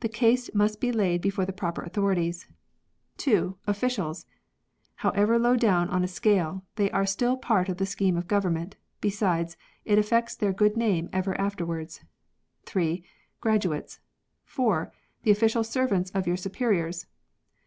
[0.00, 2.46] The case must be laid before the proper authorities.]
[3.16, 4.26] (2.) Officials.
[4.96, 8.76] [However low down in a scale, they are still part of the scheme of government;
[9.00, 9.56] besides,
[9.86, 12.02] it affects their good name ever afterwards.]
[12.66, 13.02] (3.)
[13.40, 14.00] Graduates.
[14.44, 17.06] (4.) The official servants of your superiors.